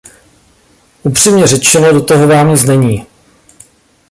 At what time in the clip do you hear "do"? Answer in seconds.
1.93-2.03